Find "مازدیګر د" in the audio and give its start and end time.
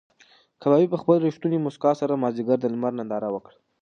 2.23-2.65